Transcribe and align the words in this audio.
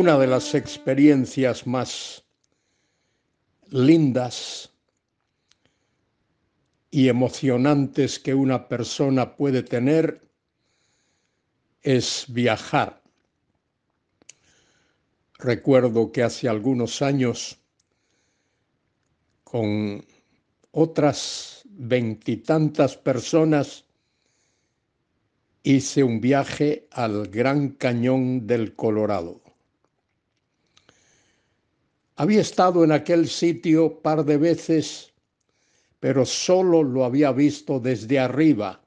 Una 0.00 0.16
de 0.16 0.28
las 0.28 0.54
experiencias 0.54 1.66
más 1.66 2.24
lindas 3.70 4.70
y 6.88 7.08
emocionantes 7.08 8.20
que 8.20 8.32
una 8.32 8.68
persona 8.68 9.34
puede 9.34 9.64
tener 9.64 10.20
es 11.82 12.26
viajar. 12.28 13.02
Recuerdo 15.36 16.12
que 16.12 16.22
hace 16.22 16.48
algunos 16.48 17.02
años, 17.02 17.58
con 19.42 20.06
otras 20.70 21.62
veintitantas 21.70 22.96
personas, 22.96 23.84
hice 25.64 26.04
un 26.04 26.20
viaje 26.20 26.86
al 26.92 27.26
Gran 27.26 27.70
Cañón 27.70 28.46
del 28.46 28.76
Colorado. 28.76 29.47
Había 32.20 32.40
estado 32.40 32.82
en 32.82 32.90
aquel 32.90 33.28
sitio 33.28 34.02
par 34.02 34.24
de 34.24 34.38
veces, 34.38 35.12
pero 36.00 36.26
solo 36.26 36.82
lo 36.82 37.04
había 37.04 37.30
visto 37.30 37.78
desde 37.78 38.18
arriba, 38.18 38.80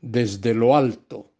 desde 0.00 0.54
lo 0.54 0.76
alto. 0.76 1.32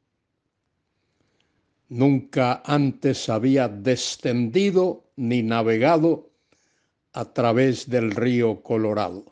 Nunca 1.89 2.65
antes 2.67 3.29
había 3.29 3.69
descendido 3.69 5.05
ni 5.15 5.45
navegado 5.45 6.33
a 7.13 7.33
través 7.33 7.89
del 7.89 8.11
río 8.11 8.61
Colorado. 8.61 9.25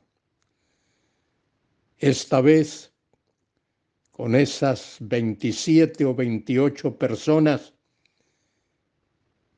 Esta 1.98 2.40
vez, 2.40 2.92
con 4.12 4.36
esas 4.36 4.98
27 5.00 6.04
o 6.04 6.14
28 6.14 6.96
personas, 6.96 7.74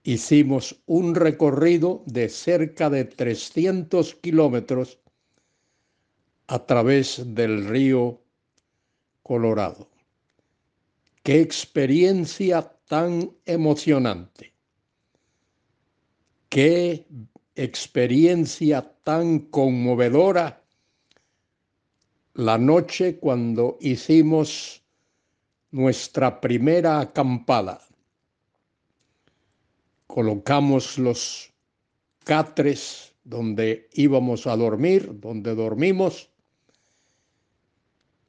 hicimos 0.03 0.83
un 0.87 1.15
recorrido 1.15 2.03
de 2.07 2.29
cerca 2.29 2.91
de 2.91 3.05
300 3.05 4.15
kilómetros 4.17 4.99
a 6.49 6.67
través 6.67 7.23
del 7.35 7.67
río 7.67 8.21
Colorado. 9.23 9.89
Qué 11.23 11.41
experiencia 11.41 12.63
tan 12.89 13.31
emocionante. 13.47 14.53
Qué 16.49 17.07
experiencia 17.55 18.83
tan 19.05 19.39
conmovedora 19.39 20.63
la 22.35 22.59
noche 22.59 23.19
cuando 23.19 23.79
hicimos 23.81 24.83
nuestra 25.71 26.41
primera 26.41 27.01
acampada 27.01 27.81
colocamos 30.13 30.99
los 30.99 31.51
catres 32.23 33.15
donde 33.25 33.89
íbamos 33.95 34.47
a 34.47 34.55
dormir, 34.59 35.19
donde 35.19 35.55
dormimos, 35.55 36.29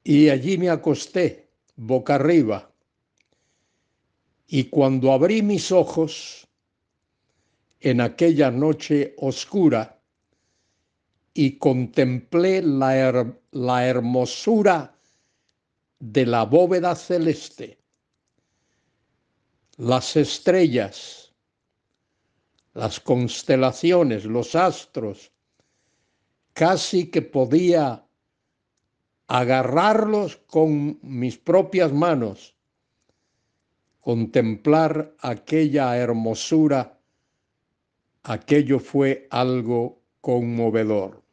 y 0.01 0.29
allí 0.29 0.57
me 0.57 0.69
acosté 0.69 1.49
boca 1.75 2.15
arriba. 2.15 2.71
Y 4.47 4.69
cuando 4.69 5.11
abrí 5.11 5.41
mis 5.41 5.73
ojos 5.73 6.47
en 7.81 7.99
aquella 7.99 8.49
noche 8.49 9.13
oscura 9.17 9.99
y 11.33 11.57
contemplé 11.57 12.61
la, 12.61 13.35
la 13.51 13.85
hermosura 13.85 14.97
de 15.99 16.25
la 16.25 16.45
bóveda 16.45 16.95
celeste, 16.95 17.77
las 19.75 20.15
estrellas, 20.15 21.22
las 22.73 22.99
constelaciones, 22.99 24.25
los 24.25 24.55
astros, 24.55 25.31
casi 26.53 27.09
que 27.09 27.21
podía 27.21 28.05
agarrarlos 29.27 30.37
con 30.47 30.99
mis 31.01 31.37
propias 31.37 31.91
manos, 31.91 32.55
contemplar 33.99 35.15
aquella 35.19 35.95
hermosura, 35.97 36.99
aquello 38.23 38.79
fue 38.79 39.27
algo 39.29 40.01
conmovedor. 40.21 41.23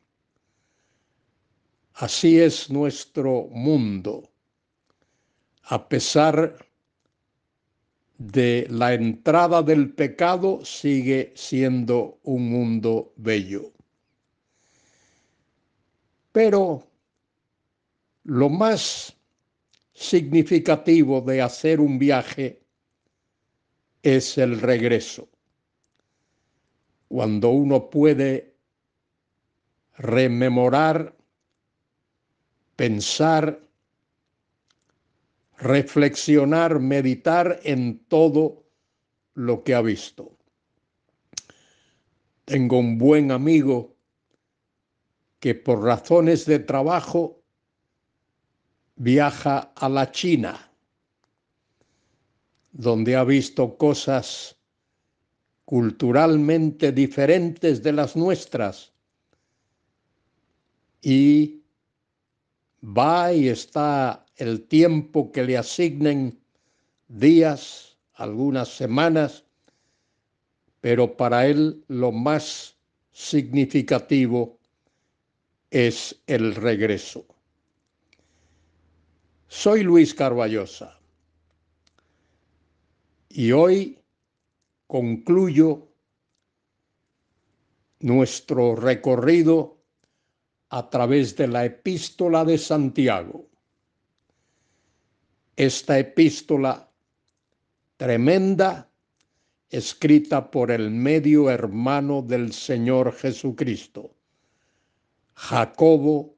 Así 1.95 2.41
es 2.41 2.71
nuestro 2.71 3.49
mundo. 3.51 4.31
A 5.65 5.89
pesar 5.89 6.57
de 8.21 8.67
la 8.69 8.93
entrada 8.93 9.63
del 9.63 9.95
pecado 9.95 10.63
sigue 10.63 11.33
siendo 11.35 12.19
un 12.25 12.51
mundo 12.51 13.15
bello. 13.17 13.73
Pero 16.31 16.87
lo 18.25 18.51
más 18.51 19.17
significativo 19.95 21.23
de 21.23 21.41
hacer 21.41 21.81
un 21.81 21.99
viaje 21.99 22.63
es 24.03 24.37
el 24.37 24.61
regreso. 24.61 25.27
Cuando 27.09 27.49
uno 27.49 27.89
puede 27.89 28.55
rememorar, 29.97 31.17
pensar 32.77 33.63
reflexionar, 35.61 36.81
meditar 36.81 37.61
en 37.65 37.99
todo 38.09 38.65
lo 39.35 39.63
que 39.63 39.75
ha 39.75 39.83
visto. 39.83 40.37
Tengo 42.45 42.79
un 42.79 42.99
buen 42.99 43.31
amigo 43.31 43.97
que 45.39 45.55
por 45.55 45.83
razones 45.83 46.47
de 46.47 46.59
trabajo 46.59 47.43
viaja 48.97 49.73
a 49.75 49.89
la 49.89 50.11
China, 50.11 50.71
donde 52.73 53.17
ha 53.17 53.25
visto 53.25 53.77
cosas 53.77 54.57
culturalmente 55.65 56.91
diferentes 56.93 57.83
de 57.83 57.93
las 57.93 58.17
nuestras 58.17 58.93
y 61.01 61.63
va 62.83 63.33
y 63.33 63.49
está 63.49 64.27
el 64.41 64.63
tiempo 64.63 65.31
que 65.33 65.45
le 65.45 65.59
asignen, 65.59 66.41
días, 67.09 67.99
algunas 68.15 68.69
semanas, 68.75 69.45
pero 70.81 71.15
para 71.15 71.47
él 71.47 71.85
lo 71.89 72.11
más 72.11 72.75
significativo 73.13 74.59
es 75.71 76.19
el 76.27 76.55
regreso. 76.55 77.27
Soy 79.47 79.83
Luis 79.83 80.15
Carballosa 80.15 80.99
y 83.29 83.53
hoy 83.53 83.99
concluyo 84.87 85.87
nuestro 87.99 88.75
recorrido 88.75 89.77
a 90.71 90.89
través 90.89 91.37
de 91.37 91.47
la 91.47 91.67
epístola 91.67 92.47
de 92.47 92.57
Santiago 92.57 93.50
esta 95.61 95.99
epístola 95.99 96.89
tremenda 97.99 98.91
escrita 99.69 100.51
por 100.51 100.71
el 100.71 100.91
medio 100.91 101.51
hermano 101.51 102.23
del 102.23 102.55
Señor 102.55 103.13
Jesucristo, 103.13 104.17
Jacobo 105.35 106.35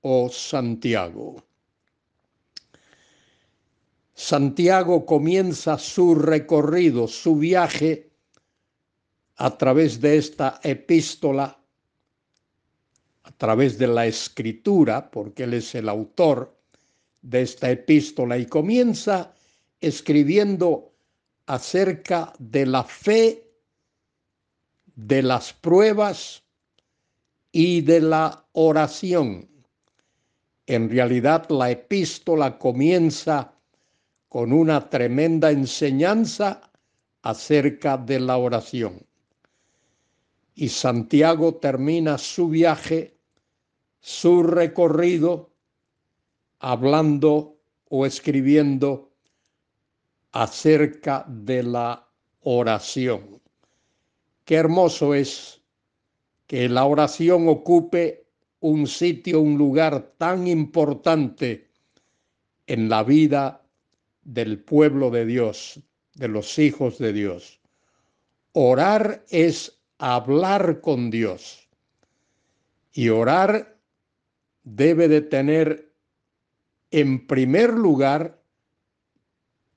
o 0.00 0.30
Santiago. 0.30 1.44
Santiago 4.14 5.04
comienza 5.04 5.76
su 5.76 6.14
recorrido, 6.14 7.08
su 7.08 7.36
viaje 7.36 8.10
a 9.36 9.50
través 9.58 10.00
de 10.00 10.16
esta 10.16 10.60
epístola, 10.62 11.60
a 13.24 13.32
través 13.32 13.76
de 13.76 13.88
la 13.88 14.06
escritura, 14.06 15.10
porque 15.10 15.42
él 15.42 15.52
es 15.52 15.74
el 15.74 15.90
autor, 15.90 16.61
de 17.22 17.42
esta 17.42 17.70
epístola 17.70 18.36
y 18.36 18.46
comienza 18.46 19.34
escribiendo 19.80 20.92
acerca 21.46 22.32
de 22.38 22.66
la 22.66 22.84
fe, 22.84 23.48
de 24.94 25.22
las 25.22 25.52
pruebas 25.52 26.42
y 27.50 27.80
de 27.80 28.00
la 28.00 28.44
oración. 28.52 29.48
En 30.66 30.90
realidad 30.90 31.48
la 31.48 31.70
epístola 31.70 32.58
comienza 32.58 33.52
con 34.28 34.52
una 34.52 34.88
tremenda 34.88 35.50
enseñanza 35.50 36.70
acerca 37.22 37.96
de 37.96 38.20
la 38.20 38.36
oración. 38.36 39.04
Y 40.54 40.68
Santiago 40.68 41.54
termina 41.56 42.18
su 42.18 42.48
viaje, 42.48 43.16
su 44.00 44.42
recorrido, 44.42 45.51
hablando 46.62 47.58
o 47.88 48.06
escribiendo 48.06 49.12
acerca 50.30 51.26
de 51.28 51.64
la 51.64 52.08
oración. 52.40 53.42
Qué 54.44 54.54
hermoso 54.54 55.12
es 55.12 55.60
que 56.46 56.68
la 56.68 56.84
oración 56.84 57.48
ocupe 57.48 58.26
un 58.60 58.86
sitio, 58.86 59.40
un 59.40 59.58
lugar 59.58 60.14
tan 60.16 60.46
importante 60.46 61.68
en 62.66 62.88
la 62.88 63.02
vida 63.02 63.66
del 64.22 64.62
pueblo 64.62 65.10
de 65.10 65.26
Dios, 65.26 65.80
de 66.14 66.28
los 66.28 66.58
hijos 66.60 66.98
de 66.98 67.12
Dios. 67.12 67.60
Orar 68.52 69.24
es 69.30 69.80
hablar 69.98 70.80
con 70.80 71.10
Dios. 71.10 71.68
Y 72.92 73.08
orar 73.08 73.76
debe 74.62 75.08
de 75.08 75.22
tener 75.22 75.91
en 76.92 77.26
primer 77.26 77.72
lugar 77.72 78.40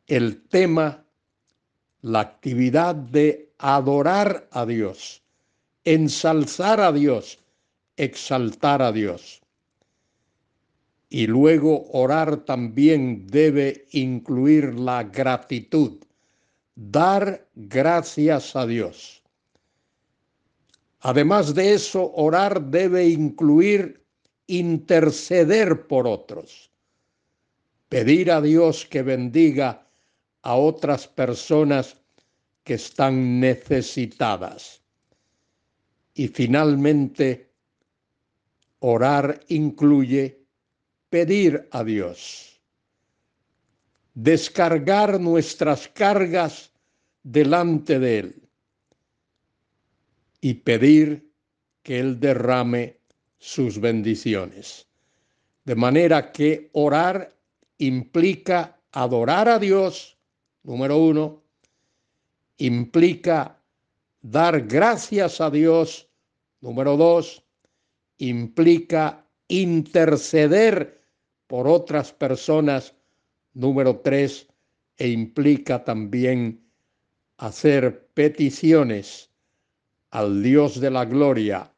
el 0.08 0.44
tema, 0.44 1.06
la 2.02 2.20
actividad 2.20 2.94
de 2.94 3.54
adorar 3.58 4.48
a 4.52 4.66
Dios, 4.66 5.24
ensalzar 5.84 6.80
a 6.82 6.92
Dios, 6.92 7.40
exaltar 7.98 8.82
a 8.82 8.92
Dios. 8.92 9.42
Y 11.10 11.28
luego 11.28 11.90
orar 11.94 12.38
también 12.46 13.26
debe 13.28 13.86
incluir 13.92 14.76
la 14.76 15.04
gratitud, 15.04 16.04
dar 16.76 17.48
gracias 17.56 18.56
a 18.56 18.68
Dios. 18.68 19.24
Además 21.00 21.56
de 21.56 21.74
eso, 21.74 22.12
orar 22.16 22.62
debe 22.62 23.08
incluir 23.08 24.04
interceder 24.48 25.88
por 25.88 26.08
otros, 26.08 26.72
pedir 27.90 28.32
a 28.32 28.42
Dios 28.42 28.86
que 28.86 29.02
bendiga 29.02 29.88
a 30.42 30.56
otras 30.56 31.08
personas 31.08 31.98
que 32.64 32.76
están 32.76 33.40
necesitadas. 33.40 34.82
Y 36.14 36.28
finalmente, 36.28 37.52
orar 38.80 39.40
incluye 39.48 40.46
pedir 41.10 41.68
a 41.72 41.84
Dios, 41.84 42.62
descargar 44.14 45.20
nuestras 45.20 45.88
cargas 45.88 46.72
delante 47.24 48.00
de 48.00 48.20
Él 48.20 48.50
y 50.42 50.54
pedir 50.56 51.32
que 51.82 52.00
Él 52.00 52.20
derrame 52.20 53.00
sus 53.38 53.80
bendiciones. 53.80 54.88
De 55.64 55.76
manera 55.76 56.32
que 56.32 56.70
orar 56.74 57.35
implica 57.78 58.80
adorar 58.92 59.50
a 59.50 59.60
Dios, 59.60 60.18
número 60.64 60.98
uno, 60.98 61.44
implica 62.58 63.62
dar 64.22 64.62
gracias 64.62 65.42
a 65.42 65.50
Dios, 65.50 66.10
número 66.62 66.98
dos, 66.98 67.44
implica 68.18 69.26
interceder 69.48 71.02
por 71.48 71.68
otras 71.68 72.12
personas, 72.14 72.96
número 73.54 74.00
tres, 74.00 74.48
e 74.98 75.10
implica 75.10 75.84
también 75.84 76.66
hacer 77.38 78.08
peticiones 78.14 79.30
al 80.12 80.42
Dios 80.42 80.80
de 80.80 80.90
la 80.90 81.04
gloria, 81.04 81.74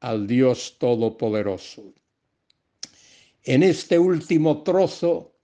al 0.00 0.26
Dios 0.26 0.76
todopoderoso. 0.78 1.92
En 3.46 3.62
este 3.62 3.98
último 3.98 4.62
trozo 4.62 5.34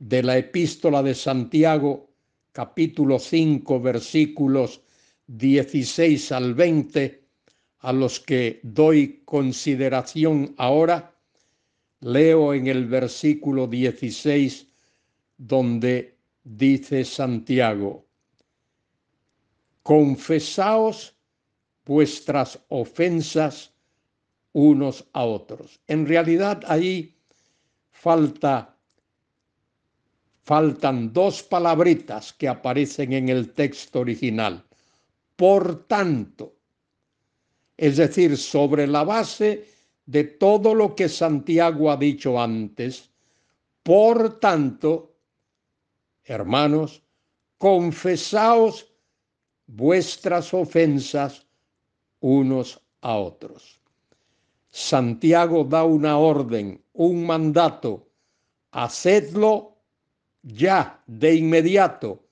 de 0.00 0.20
la 0.20 0.36
epístola 0.36 1.00
de 1.00 1.14
Santiago, 1.14 2.10
capítulo 2.50 3.20
5, 3.20 3.80
versículos 3.80 4.80
16 5.28 6.32
al 6.32 6.54
20, 6.54 7.22
a 7.78 7.92
los 7.92 8.18
que 8.18 8.58
doy 8.64 9.22
consideración 9.24 10.56
ahora, 10.58 11.14
leo 12.00 12.52
en 12.52 12.66
el 12.66 12.86
versículo 12.86 13.68
16 13.68 14.66
donde 15.36 16.16
dice 16.42 17.04
Santiago, 17.04 18.06
confesaos 19.84 21.14
vuestras 21.84 22.58
ofensas 22.68 23.72
unos 24.52 25.04
a 25.12 25.24
otros. 25.24 25.80
En 25.86 26.06
realidad 26.06 26.62
ahí 26.66 27.14
falta 27.90 28.78
faltan 30.48 31.12
dos 31.12 31.42
palabritas 31.42 32.32
que 32.32 32.48
aparecen 32.48 33.12
en 33.12 33.28
el 33.28 33.52
texto 33.52 34.00
original. 34.00 34.64
Por 35.36 35.86
tanto, 35.86 36.54
es 37.76 37.98
decir, 37.98 38.38
sobre 38.38 38.86
la 38.86 39.04
base 39.04 39.68
de 40.06 40.24
todo 40.24 40.74
lo 40.74 40.94
que 40.94 41.10
Santiago 41.10 41.90
ha 41.90 41.98
dicho 41.98 42.40
antes, 42.40 43.10
por 43.82 44.40
tanto, 44.40 45.16
hermanos, 46.24 47.02
confesaos 47.58 48.86
vuestras 49.66 50.54
ofensas 50.54 51.46
unos 52.20 52.80
a 53.02 53.16
otros. 53.18 53.82
Santiago 54.70 55.64
da 55.64 55.84
una 55.84 56.18
orden, 56.18 56.82
un 56.92 57.26
mandato, 57.26 58.08
hacedlo 58.70 59.76
ya 60.42 61.02
de 61.06 61.34
inmediato, 61.34 62.22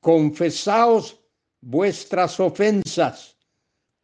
confesaos 0.00 1.18
vuestras 1.60 2.40
ofensas 2.40 3.36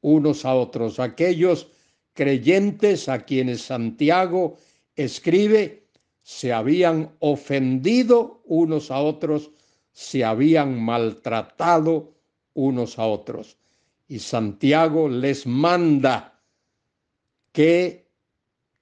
unos 0.01 0.45
a 0.45 0.55
otros. 0.55 0.99
Aquellos 0.99 1.69
creyentes 2.13 3.09
a 3.09 3.21
quienes 3.25 3.63
Santiago 3.63 4.57
escribe 4.97 5.85
se 6.23 6.53
habían 6.53 7.11
ofendido 7.21 8.43
unos 8.45 8.91
a 8.91 9.01
otros, 9.01 9.51
se 9.93 10.25
habían 10.25 10.81
maltratado 10.81 12.13
unos 12.55 12.99
a 12.99 13.07
otros 13.07 13.57
y 14.09 14.19
Santiago 14.19 15.09
les 15.09 15.47
manda 15.47 16.38
que 17.59 18.07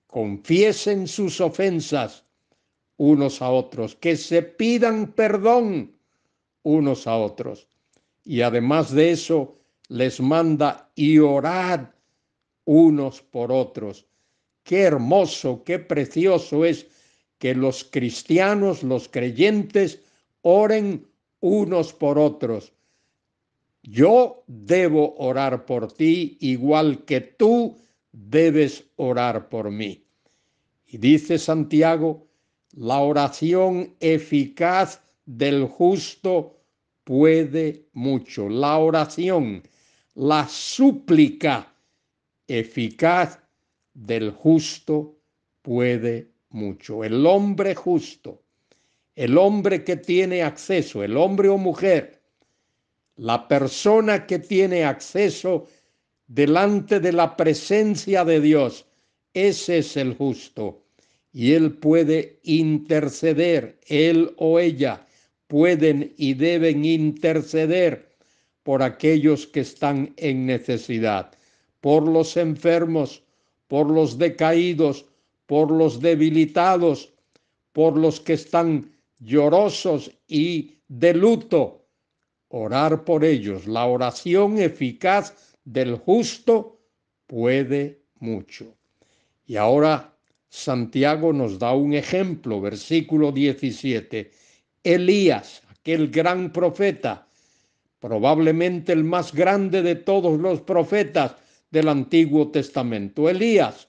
confiesen 0.06 1.08
sus 1.08 1.40
ofensas 1.40 2.26
unos 2.98 3.40
a 3.40 3.48
otros, 3.48 3.94
que 3.94 4.18
se 4.18 4.42
pidan 4.42 5.14
perdón 5.14 5.96
unos 6.62 7.06
a 7.06 7.16
otros. 7.16 7.68
Y 8.22 8.42
además 8.42 8.92
de 8.92 9.12
eso, 9.12 9.56
les 9.88 10.20
manda 10.20 10.90
y 10.94 11.18
orad 11.20 11.88
unos 12.66 13.22
por 13.22 13.50
otros. 13.50 14.04
Qué 14.62 14.82
hermoso, 14.82 15.64
qué 15.64 15.78
precioso 15.78 16.66
es 16.66 16.86
que 17.38 17.54
los 17.54 17.82
cristianos, 17.82 18.82
los 18.82 19.08
creyentes, 19.08 20.02
oren 20.42 21.08
unos 21.40 21.94
por 21.94 22.18
otros 22.18 22.74
yo 23.86 24.42
debo 24.48 25.14
orar 25.16 25.64
por 25.64 25.92
ti 25.92 26.36
igual 26.40 27.04
que 27.04 27.20
tú 27.20 27.76
debes 28.16 28.84
orar 28.96 29.48
por 29.48 29.70
mí. 29.70 30.02
Y 30.86 30.96
dice 30.96 31.38
Santiago, 31.38 32.26
la 32.72 33.00
oración 33.00 33.94
eficaz 34.00 35.02
del 35.26 35.66
justo 35.66 36.58
puede 37.04 37.86
mucho. 37.92 38.48
La 38.48 38.78
oración, 38.78 39.62
la 40.14 40.48
súplica 40.48 41.74
eficaz 42.48 43.38
del 43.92 44.30
justo 44.30 45.18
puede 45.60 46.30
mucho. 46.48 47.04
El 47.04 47.26
hombre 47.26 47.74
justo, 47.74 48.42
el 49.14 49.36
hombre 49.36 49.84
que 49.84 49.96
tiene 49.96 50.42
acceso, 50.42 51.02
el 51.02 51.16
hombre 51.16 51.48
o 51.50 51.58
mujer 51.58 52.16
la 53.16 53.48
persona 53.48 54.26
que 54.26 54.38
tiene 54.38 54.84
acceso 54.84 55.66
delante 56.26 57.00
de 57.00 57.12
la 57.12 57.36
presencia 57.36 58.24
de 58.24 58.40
Dios, 58.40 58.86
ese 59.34 59.78
es 59.78 59.96
el 59.96 60.14
justo. 60.14 60.82
Y 61.32 61.52
él 61.52 61.72
puede 61.72 62.40
interceder, 62.44 63.78
él 63.86 64.32
o 64.38 64.58
ella 64.58 65.06
pueden 65.46 66.14
y 66.16 66.34
deben 66.34 66.84
interceder 66.84 68.16
por 68.62 68.82
aquellos 68.82 69.46
que 69.46 69.60
están 69.60 70.12
en 70.16 70.46
necesidad, 70.46 71.30
por 71.80 72.08
los 72.08 72.36
enfermos, 72.36 73.22
por 73.68 73.90
los 73.90 74.18
decaídos, 74.18 75.04
por 75.46 75.70
los 75.70 76.00
debilitados, 76.00 77.12
por 77.72 77.96
los 77.96 78.20
que 78.20 78.32
están 78.32 78.90
llorosos 79.20 80.10
y 80.26 80.78
de 80.88 81.14
luto, 81.14 81.84
orar 82.48 83.04
por 83.04 83.24
ellos. 83.24 83.66
La 83.66 83.86
oración 83.86 84.58
eficaz 84.58 85.45
del 85.66 85.96
justo 85.96 86.80
puede 87.26 88.00
mucho. 88.20 88.74
Y 89.44 89.56
ahora 89.56 90.16
Santiago 90.48 91.34
nos 91.34 91.58
da 91.58 91.74
un 91.74 91.92
ejemplo, 91.92 92.62
versículo 92.62 93.32
17. 93.32 94.30
Elías, 94.82 95.62
aquel 95.68 96.08
gran 96.08 96.50
profeta 96.50 97.26
probablemente 98.00 98.92
el 98.92 99.02
más 99.02 99.32
grande 99.32 99.82
de 99.82 99.96
todos 99.96 100.38
los 100.38 100.60
profetas 100.60 101.34
del 101.70 101.88
Antiguo 101.88 102.52
Testamento. 102.52 103.28
Elías 103.28 103.88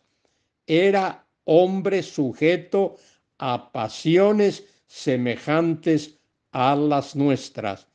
era 0.65 1.25
hombre 1.43 2.01
sujeto 2.01 2.95
a 3.37 3.71
pasiones 3.71 4.65
semejantes 4.87 6.17
a 6.51 6.75
las 6.75 7.15
nuestras. 7.15 7.87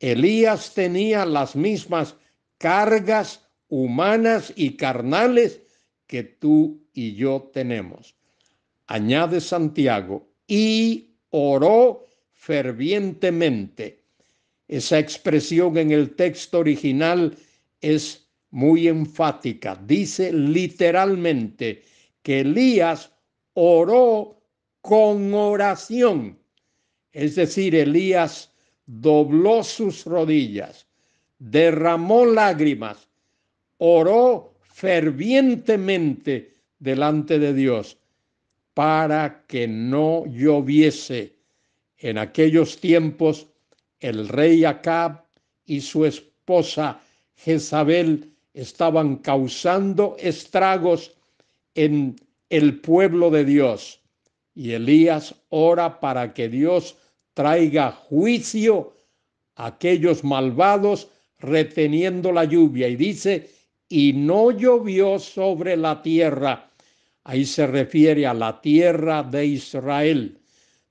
Elías 0.00 0.74
tenía 0.74 1.24
las 1.24 1.54
mismas 1.54 2.16
cargas 2.58 3.46
humanas 3.68 4.52
y 4.56 4.76
carnales 4.76 5.62
que 6.06 6.22
tú 6.22 6.86
y 6.92 7.14
yo 7.14 7.50
tenemos. 7.52 8.14
Añade 8.86 9.40
Santiago, 9.40 10.28
y 10.46 11.16
oró 11.30 12.06
fervientemente. 12.32 14.04
Esa 14.68 14.98
expresión 14.98 15.76
en 15.76 15.90
el 15.90 16.14
texto 16.14 16.58
original 16.58 17.36
es 17.80 18.28
muy 18.50 18.88
enfática. 18.88 19.80
Dice 19.84 20.32
literalmente 20.32 21.82
que 22.22 22.40
Elías 22.40 23.10
oró 23.54 24.40
con 24.80 25.34
oración. 25.34 26.38
Es 27.12 27.36
decir, 27.36 27.74
Elías 27.74 28.52
dobló 28.86 29.62
sus 29.62 30.04
rodillas, 30.04 30.86
derramó 31.38 32.26
lágrimas, 32.26 33.08
oró 33.78 34.54
fervientemente 34.62 36.54
delante 36.78 37.38
de 37.38 37.52
Dios 37.52 37.96
para 38.74 39.44
que 39.46 39.68
no 39.68 40.26
lloviese. 40.26 41.36
En 41.98 42.18
aquellos 42.18 42.78
tiempos 42.80 43.46
el 44.00 44.28
rey 44.28 44.64
Acab 44.64 45.24
y 45.64 45.80
su 45.80 46.04
esposa 46.04 47.00
Jezabel 47.36 48.32
estaban 48.52 49.16
causando 49.16 50.16
estragos 50.18 51.14
en 51.74 52.16
el 52.50 52.80
pueblo 52.80 53.30
de 53.30 53.44
Dios. 53.44 54.00
Y 54.54 54.72
Elías 54.72 55.34
ora 55.48 56.00
para 56.00 56.34
que 56.34 56.48
Dios 56.48 56.96
traiga 57.32 57.90
juicio 57.92 58.92
a 59.56 59.66
aquellos 59.66 60.22
malvados 60.22 61.08
reteniendo 61.44 62.32
la 62.32 62.44
lluvia. 62.44 62.88
Y 62.88 62.96
dice, 62.96 63.50
y 63.88 64.12
no 64.12 64.50
llovió 64.50 65.18
sobre 65.18 65.76
la 65.76 66.02
tierra. 66.02 66.70
Ahí 67.24 67.44
se 67.44 67.66
refiere 67.66 68.26
a 68.26 68.34
la 68.34 68.60
tierra 68.60 69.22
de 69.22 69.46
Israel. 69.46 70.38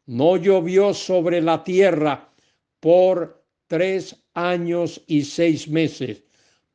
No 0.06 0.38
llovió 0.38 0.94
sobre 0.94 1.42
la 1.42 1.64
tierra 1.64 2.30
por 2.80 3.44
tres 3.68 4.16
años 4.34 5.02
y 5.08 5.24
seis 5.24 5.68
meses. 5.68 6.24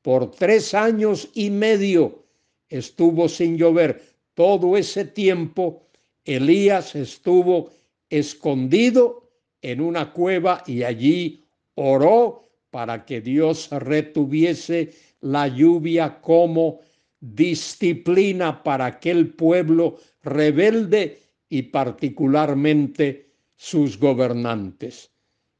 Por 0.03 0.31
tres 0.31 0.75
años 0.75 1.29
y 1.35 1.51
medio 1.51 2.25
estuvo 2.69 3.29
sin 3.29 3.57
llover. 3.57 4.03
Todo 4.35 4.77
ese 4.77 5.05
tiempo 5.05 5.83
Elías 6.25 6.95
estuvo 6.95 7.71
escondido 8.11 9.31
en 9.63 9.81
una 9.81 10.13
cueva 10.13 10.63
y 10.67 10.83
allí 10.83 11.45
oró 11.75 12.48
para 12.71 13.05
que 13.05 13.21
Dios 13.21 13.69
retuviese 13.71 14.93
la 15.21 15.49
lluvia 15.49 16.21
como 16.21 16.81
disciplina 17.21 18.63
para 18.63 18.87
aquel 18.87 19.35
pueblo 19.35 19.99
rebelde 20.23 21.23
y 21.49 21.63
particularmente 21.63 23.31
sus 23.57 23.99
gobernantes. 23.99 25.11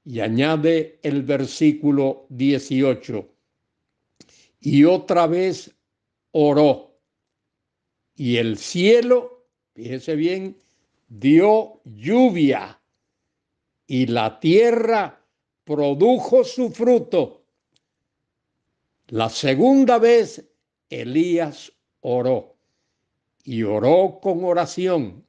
Y 0.05 0.21
añade 0.21 1.01
el 1.03 1.23
versículo 1.23 2.27
18, 2.31 3.29
y 4.61 4.85
otra 4.85 5.27
vez 5.27 5.75
oró, 6.31 6.99
y 8.15 8.37
el 8.37 8.57
cielo, 8.57 9.47
fíjese 9.75 10.17
bien, 10.17 10.57
dio 11.09 11.81
lluvia, 11.85 12.81
y 13.87 14.07
la 14.07 14.41
tierra 14.41 15.18
produjo 15.69 16.45
su 16.45 16.71
fruto. 16.71 17.43
La 19.09 19.29
segunda 19.29 19.99
vez 19.99 20.43
Elías 20.89 21.71
oró 22.01 22.57
y 23.45 23.65
oró 23.65 24.19
con 24.23 24.45
oración, 24.45 25.27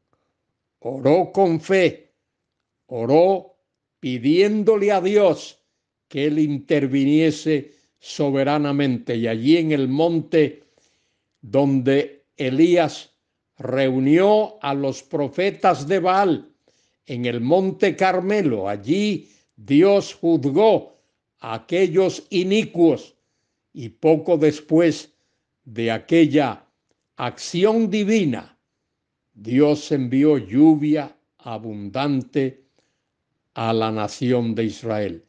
oró 0.80 1.34
con 1.34 1.60
fe, 1.60 2.14
oró 2.88 3.58
pidiéndole 4.00 4.94
a 4.94 5.02
Dios 5.02 5.60
que 6.08 6.28
él 6.28 6.40
interviniese 6.40 7.74
soberanamente. 8.00 9.18
Y 9.18 9.28
allí 9.28 9.58
en 9.58 9.74
el 9.74 9.90
monte 9.90 10.64
donde 11.42 12.24
Elías 12.38 13.12
reunió 13.58 14.58
a 14.62 14.74
los 14.74 15.04
profetas 15.04 15.86
de 15.86 16.00
Baal, 16.00 16.50
en 17.08 17.26
el 17.26 17.42
monte 17.42 17.98
Carmelo, 17.98 18.70
allí 18.70 19.28
Dios 19.66 20.14
juzgó 20.14 20.96
a 21.40 21.54
aquellos 21.54 22.24
inicuos 22.30 23.16
y 23.74 23.90
poco 23.90 24.38
después 24.38 25.14
de 25.66 25.92
aquella 25.92 26.66
acción 27.18 27.90
divina, 27.90 28.58
Dios 29.34 29.92
envió 29.92 30.38
lluvia 30.38 31.14
abundante 31.40 32.64
a 33.54 33.74
la 33.74 33.92
nación 33.92 34.56
de 34.56 34.64
Israel. 34.64 35.26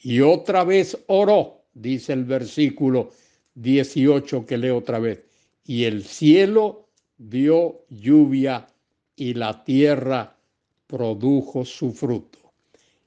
Y 0.00 0.20
otra 0.20 0.62
vez 0.62 0.96
oró, 1.08 1.64
dice 1.74 2.12
el 2.12 2.24
versículo 2.24 3.10
18 3.56 4.46
que 4.46 4.56
leo 4.56 4.78
otra 4.78 5.00
vez, 5.00 5.24
y 5.64 5.84
el 5.84 6.04
cielo 6.04 6.88
dio 7.18 7.84
lluvia 7.88 8.68
y 9.16 9.34
la 9.34 9.64
tierra 9.64 10.36
produjo 10.86 11.64
su 11.64 11.92
fruto. 11.92 12.43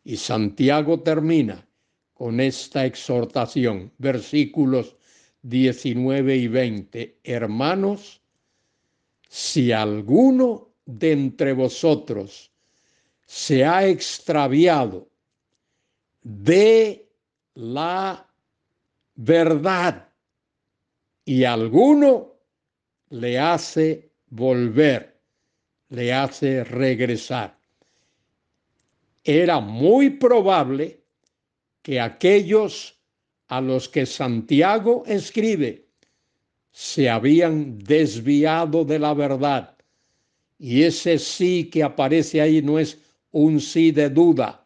Y 0.07 0.15
Santiago 0.15 1.01
termina 1.01 1.67
con 2.13 2.39
esta 2.39 2.85
exhortación, 2.85 3.91
versículos 3.97 4.95
19 5.41 6.37
y 6.37 6.47
20. 6.47 7.19
Hermanos, 7.25 8.21
si 9.27 9.73
alguno 9.73 10.69
de 10.85 11.11
entre 11.11 11.51
vosotros 11.51 12.49
se 13.25 13.65
ha 13.65 13.85
extraviado 13.85 15.09
de 16.21 17.09
la 17.55 18.25
verdad 19.15 20.07
y 21.25 21.43
alguno 21.43 22.31
le 23.09 23.39
hace 23.39 24.09
volver, 24.29 25.19
le 25.89 26.13
hace 26.13 26.63
regresar. 26.63 27.56
Era 29.27 29.59
muy 29.59 30.09
probable 30.11 31.01
que 31.81 31.99
aquellos 31.99 32.95
a 33.49 33.59
los 33.59 33.89
que 33.89 34.05
Santiago 34.05 35.03
escribe 35.05 35.85
se 36.71 37.09
habían 37.09 37.77
desviado 37.77 38.85
de 38.85 38.99
la 38.99 39.13
verdad. 39.13 39.75
Y 40.57 40.83
ese 40.83 41.19
sí 41.19 41.69
que 41.69 41.83
aparece 41.83 42.39
ahí 42.39 42.61
no 42.61 42.79
es 42.79 42.99
un 43.31 43.59
sí 43.59 43.91
de 43.91 44.09
duda, 44.09 44.65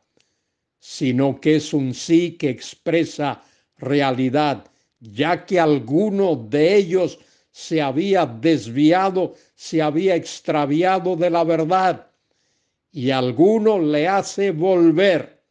sino 0.77 1.41
que 1.41 1.55
es 1.55 1.73
un 1.73 1.95
sí 1.95 2.33
que 2.33 2.51
expresa 2.51 3.41
realidad, 3.79 4.63
ya 4.99 5.43
que 5.43 5.59
alguno 5.59 6.35
de 6.35 6.75
ellos 6.75 7.17
se 7.49 7.81
había 7.81 8.27
desviado, 8.27 9.33
se 9.55 9.81
había 9.81 10.15
extraviado 10.15 11.15
de 11.15 11.31
la 11.31 11.43
verdad, 11.43 12.10
y 12.91 13.11
alguno 13.11 13.79
le 13.79 14.07
hace 14.07 14.51
volver. 14.51 15.43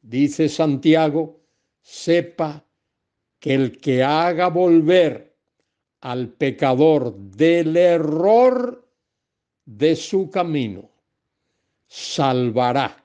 Dice 0.00 0.48
Santiago, 0.48 1.40
sepa 1.80 2.64
que 3.38 3.54
el 3.54 3.78
que 3.78 4.02
haga 4.02 4.48
volver 4.48 5.36
al 6.00 6.28
pecador 6.28 7.16
del 7.16 7.76
error 7.76 8.86
de 9.64 9.96
su 9.96 10.30
camino, 10.30 10.90
salvará. 11.86 13.04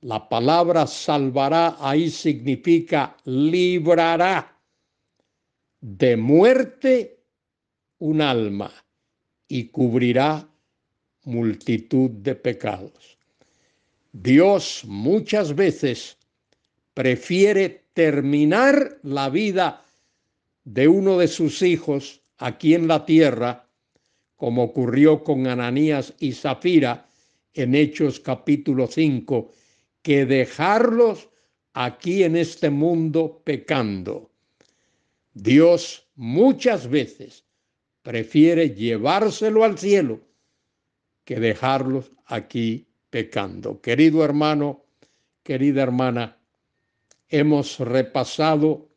La 0.00 0.28
palabra 0.28 0.86
salvará 0.86 1.76
ahí 1.80 2.10
significa 2.10 3.16
librará 3.24 4.60
de 5.80 6.16
muerte 6.16 7.24
un 7.98 8.20
alma 8.20 8.72
y 9.48 9.68
cubrirá 9.68 10.48
multitud 11.26 12.10
de 12.10 12.34
pecados. 12.34 13.18
Dios 14.12 14.84
muchas 14.86 15.54
veces 15.54 16.16
prefiere 16.94 17.84
terminar 17.92 18.98
la 19.02 19.28
vida 19.28 19.84
de 20.64 20.88
uno 20.88 21.18
de 21.18 21.28
sus 21.28 21.62
hijos 21.62 22.22
aquí 22.38 22.74
en 22.74 22.88
la 22.88 23.04
tierra, 23.04 23.68
como 24.36 24.62
ocurrió 24.62 25.22
con 25.24 25.46
Ananías 25.46 26.14
y 26.18 26.32
Zafira 26.32 27.08
en 27.54 27.74
Hechos 27.74 28.20
capítulo 28.20 28.86
5, 28.86 29.52
que 30.02 30.26
dejarlos 30.26 31.28
aquí 31.72 32.22
en 32.22 32.36
este 32.36 32.70
mundo 32.70 33.42
pecando. 33.44 34.30
Dios 35.34 36.06
muchas 36.14 36.88
veces 36.88 37.44
prefiere 38.02 38.70
llevárselo 38.70 39.64
al 39.64 39.76
cielo 39.76 40.20
que 41.26 41.40
dejarlos 41.40 42.12
aquí 42.24 42.86
pecando. 43.10 43.80
Querido 43.82 44.24
hermano, 44.24 44.84
querida 45.42 45.82
hermana, 45.82 46.38
hemos 47.28 47.78
repasado 47.80 48.88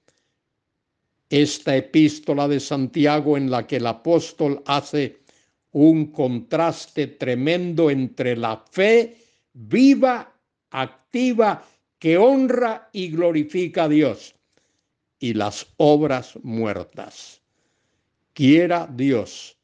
esta 1.29 1.75
epístola 1.75 2.48
de 2.48 2.59
Santiago 2.59 3.36
en 3.36 3.50
la 3.50 3.65
que 3.65 3.77
el 3.77 3.88
apóstol 3.88 4.62
hace 4.67 5.24
un 5.71 6.12
contraste 6.12 7.07
tremendo 7.07 7.89
entre 7.89 8.38
la 8.38 8.63
fe 8.71 9.17
viva, 9.53 10.31
activa, 10.69 11.67
que 11.98 12.17
honra 12.17 12.89
y 12.93 13.09
glorifica 13.09 13.86
a 13.86 13.89
Dios, 13.89 14.36
y 15.19 15.33
las 15.33 15.65
obras 15.77 16.38
muertas. 16.43 17.41
Quiera 18.33 18.88
Dios 18.88 19.57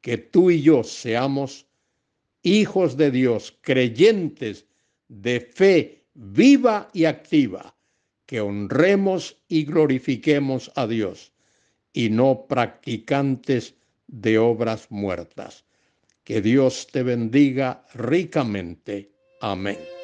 que 0.00 0.18
tú 0.18 0.50
y 0.50 0.60
yo 0.60 0.82
seamos 0.82 1.66
hijos 2.42 2.96
de 2.96 3.10
Dios, 3.10 3.56
creyentes 3.60 4.66
de 5.08 5.40
fe 5.40 6.04
viva 6.14 6.88
y 6.92 7.04
activa, 7.04 7.76
que 8.26 8.40
honremos 8.40 9.38
y 9.48 9.64
glorifiquemos 9.64 10.72
a 10.74 10.86
Dios 10.86 11.32
y 11.92 12.10
no 12.10 12.46
practicantes 12.48 13.74
de 14.06 14.38
obras 14.38 14.90
muertas. 14.90 15.64
Que 16.24 16.40
Dios 16.40 16.86
te 16.90 17.02
bendiga 17.02 17.84
ricamente. 17.94 19.12
Amén. 19.40 20.01